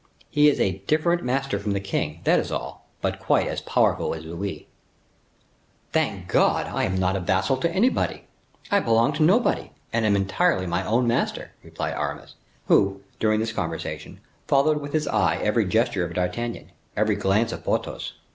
[0.31, 4.15] He is a different master from the king, that is all; but quite as powerful
[4.15, 4.67] as Louis."
[5.91, 6.65] "Thank God!
[6.65, 8.23] I am not vassal to anybody;
[8.71, 12.33] I belong to nobody, and am entirely my own master," replied Aramis,
[12.65, 17.63] who, during this conversation, followed with his eye every gesture of D'Artagnan, every glance of
[17.63, 18.13] Porthos.